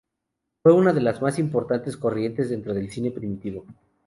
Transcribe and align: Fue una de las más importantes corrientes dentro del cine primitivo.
Fue 0.63 0.73
una 0.73 0.93
de 0.93 1.01
las 1.01 1.21
más 1.21 1.37
importantes 1.37 1.95
corrientes 1.95 2.49
dentro 2.49 2.73
del 2.73 2.89
cine 2.89 3.11
primitivo. 3.11 3.67